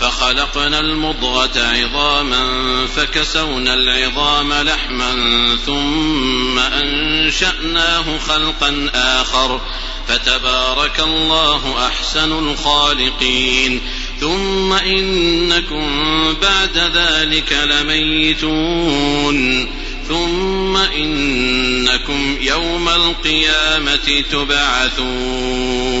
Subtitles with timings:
[0.00, 2.46] فخلقنا المضغة عظاما
[2.86, 5.12] فكسونا العظام لحما
[5.66, 9.60] ثم أنشأناه خلقا آخر
[10.08, 13.80] فتبارك الله أحسن الخالقين
[14.20, 15.86] ثم إنكم
[16.42, 19.00] بعد ذلك لميتون
[20.08, 26.00] ثم إنكم يوم القيامة تبعثون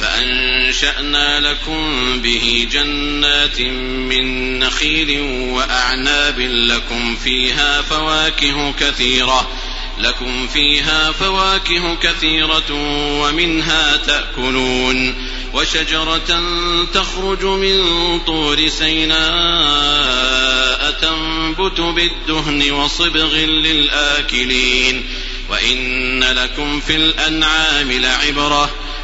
[0.00, 9.50] فأنشأنا لكم به جنات من نخيل وأعناب لكم فيها فواكه كثيرة
[9.98, 12.72] لكم فيها فواكه كثيرة
[13.20, 15.28] ومنها تأكلون.
[15.54, 16.42] وشجرة
[16.94, 17.80] تخرج من
[18.26, 19.20] طور سيناء
[20.90, 25.04] تنبت بالدهن وصبغ للآكلين.
[25.50, 28.70] وإن لكم في الأنعام لعبرة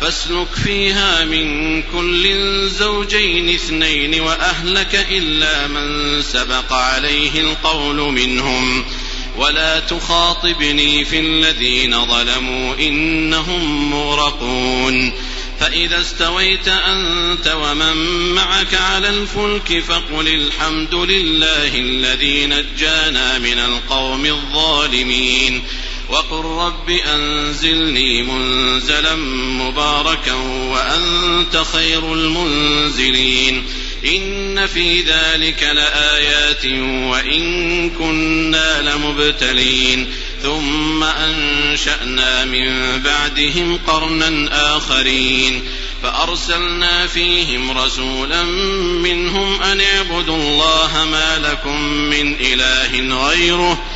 [0.00, 2.28] فاسلك فيها من كل
[2.68, 8.84] زوجين اثنين وأهلك إلا من سبق عليه القول منهم.
[9.36, 15.12] ولا تخاطبني في الذين ظلموا إنهم مغرقون.
[15.60, 17.96] فإذا استويت أنت ومن
[18.34, 25.62] معك على الفلك فقل الحمد لله الذي نجانا من القوم الظالمين.
[26.08, 29.14] وقل رب أنزلني منزلا
[29.60, 30.32] مباركا
[30.70, 33.66] وأنت خير المنزلين.
[34.06, 36.64] إن في ذلك لآيات
[37.10, 40.12] وإن كنا لمبتلين.
[40.42, 45.62] ثم أنشأنا من بعدهم قرنا آخرين.
[46.02, 48.42] فأرسلنا فيهم رسولا
[49.02, 53.95] منهم أن اعبدوا الله ما لكم من إله غيره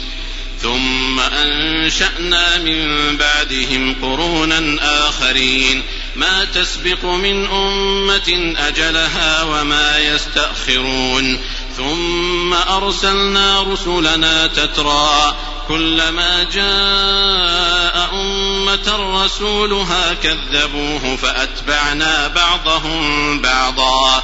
[0.61, 4.77] ثم أنشأنا من بعدهم قرونا
[5.07, 5.83] آخرين.
[6.15, 11.39] ما تسبق من أمة أجلها وما يستأخرون.
[11.77, 15.35] ثم أرسلنا رسلنا تترى.
[15.67, 24.23] كلما جاء أمة رسولها كذبوه فأتبعنا بعضهم بعضا.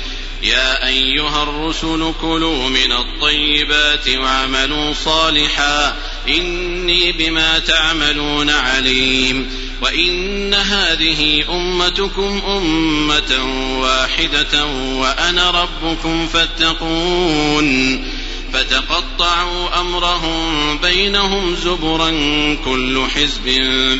[0.43, 5.97] يا أيها الرسل كلوا من الطيبات واعملوا صالحا
[6.27, 9.51] إني بما تعملون عليم
[9.81, 13.43] وإن هذه أمتكم أمة
[13.79, 18.01] واحدة وأنا ربكم فاتقون
[18.53, 22.09] فتقطعوا أمرهم بينهم زبرا
[22.65, 23.45] كل حزب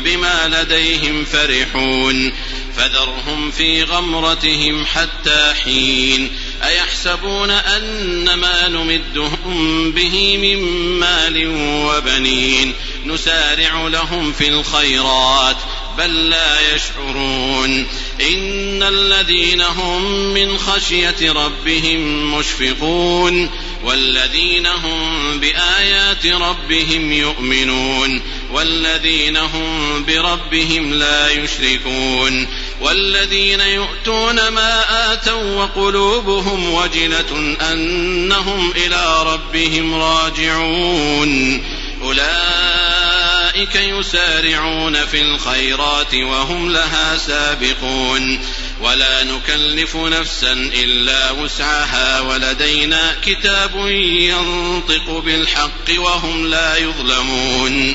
[0.04, 2.32] بما لديهم فرحون
[2.76, 6.32] فذرهم في غمرتهم حتى حين
[6.64, 10.58] أيحسبون أن ما نمدهم به من
[10.98, 11.46] مال
[11.86, 12.74] وبنين
[13.06, 15.56] نسارع لهم في الخيرات
[15.98, 17.86] بل لا يشعرون
[18.20, 23.50] إن الذين هم من خشية ربهم مشفقون
[23.84, 28.22] والذين هم بآيات ربهم يؤمنون
[28.52, 32.48] والذين هم بربهم لا يشركون
[32.82, 34.82] والذين يؤتون ما
[35.12, 41.62] آتوا وقلوبهم وجلة أنهم إلى ربهم راجعون.
[42.02, 48.40] أولئك يسارعون في الخيرات وهم لها سابقون.
[48.80, 52.20] ولا نكلف نفسا إلا وسعها.
[52.20, 57.94] ولدينا كتاب ينطق بالحق وهم لا يظلمون.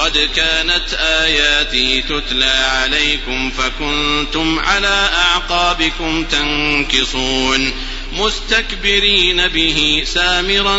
[0.00, 7.72] قد كانت آياتي تتلى عليكم فكنتم على أعقابكم تنكصون
[8.12, 10.78] مستكبرين به سامرا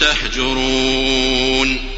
[0.00, 1.90] تهجرون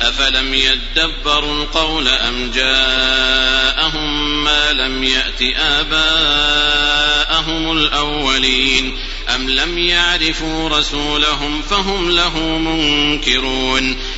[0.00, 6.92] أفلم يدبروا القول أم جاءهم ما لم يأت آباءهم
[7.78, 8.96] الأولين
[9.34, 13.96] أم لم يعرفوا رسولهم فهم له منكرون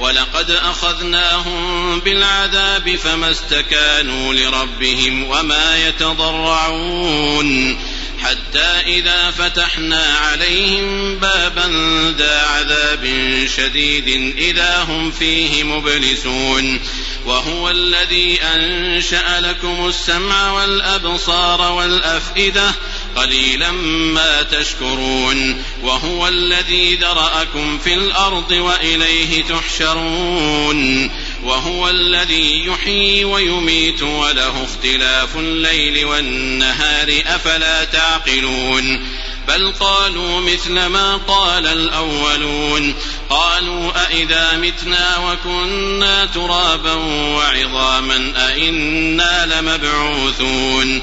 [0.00, 7.78] ولقد أخذناهم بالعذاب فما استكانوا لربهم وما يتضرعون
[8.22, 11.68] حتى إذا فتحنا عليهم بابا
[12.18, 13.06] ذا عذاب
[13.56, 16.80] شديد إذا هم فيه مبلسون
[17.26, 22.74] وهو الذي أنشأ لكم السمع والأبصار والأفئدة
[23.18, 31.10] قليلا ما تشكرون وهو الذي ذرأكم في الأرض وإليه تحشرون
[31.42, 39.06] وهو الذي يحيي ويميت وله اختلاف الليل والنهار أفلا تعقلون
[39.48, 42.94] بل قالوا مثل ما قال الأولون
[43.30, 46.92] قالوا أإذا متنا وكنا ترابا
[47.34, 51.02] وعظاما أإنا لمبعوثون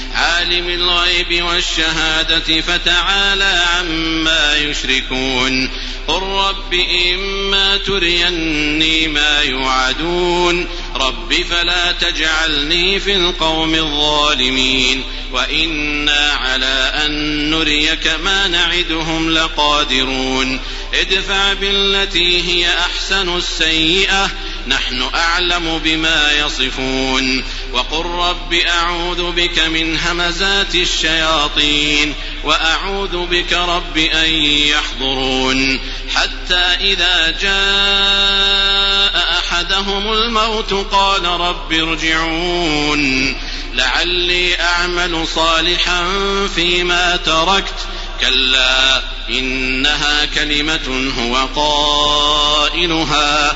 [0.21, 5.69] عالم الغيب والشهادة فتعالى عما يشركون.
[6.07, 6.73] قل رب
[7.13, 10.67] إما تريني ما يوعدون.
[10.95, 15.03] رب فلا تجعلني في القوم الظالمين.
[15.31, 17.11] وإنا على أن
[17.49, 20.59] نريك ما نعدهم لقادرون.
[20.93, 24.31] ادفع بالتي هي أحسن السيئة.
[24.67, 27.43] نحن أعلم بما يصفون.
[27.73, 32.13] وقل رب أعوذ بك من همزات الشياطين
[32.43, 35.79] وأعوذ بك رب أن يحضرون
[36.15, 43.35] حتى إذا جاء أحدهم الموت قال رب ارجعون
[43.73, 46.07] لعلي أعمل صالحا
[46.55, 47.75] فيما تركت
[48.21, 53.55] كلا إنها كلمة هو قائلها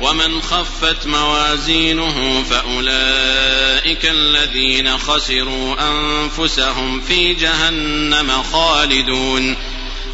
[0.00, 9.56] ومن خفت موازينه فأولئك الذين خسروا أنفسهم في جهنم خالدون.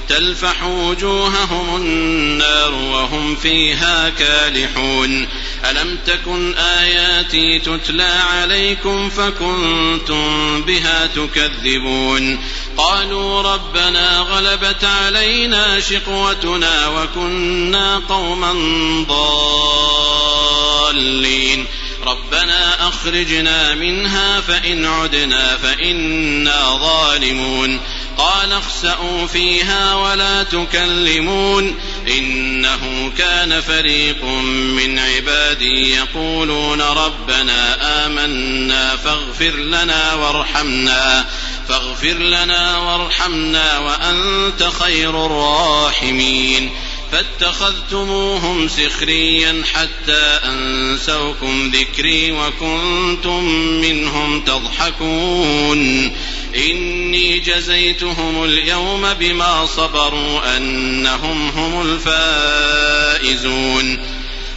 [0.08, 5.28] تلفح وجوههم النار وهم فيها كالحون.
[5.70, 12.38] ألم تكن آياتي تتلى عليكم فكنتم بها تكذبون.
[12.78, 18.52] قالوا ربنا غلبت علينا شقوتنا وكنا قوما
[19.08, 19.26] ضالين.
[22.06, 27.80] ربنا أخرجنا منها فإن عدنا فإنا ظالمون.
[28.18, 31.74] قال اخسأوا فيها ولا تكلمون.
[32.18, 41.26] إنه كان فريق من عبادي يقولون ربنا آمنا فاغفر لنا وارحمنا.
[41.68, 46.70] فاغفر لنا وارحمنا وأنت خير الراحمين.
[47.12, 53.44] فاتخذتموهم سخريا حتى أنسوكم ذكري وكنتم
[53.80, 56.12] منهم تضحكون.
[56.56, 61.82] إني جزيتهم اليوم بما صبروا أنهم هم
[63.26, 64.15] الفائزون.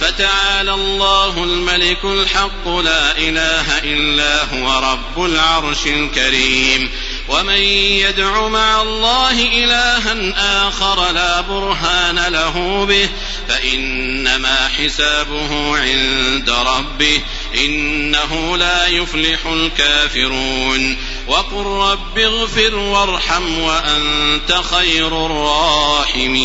[0.00, 6.90] فتعالى الله الملك الحق لا إله إلا هو رب العرش الكريم.
[7.28, 13.08] ومن يدع مع الله إلها آخر لا برهان له به
[13.48, 17.20] فإنما حسابه عند ربه
[17.64, 20.96] إنه لا يفلح الكافرون.
[21.28, 26.36] وقل رب اغفر وارحم وأنت خير الراحمين.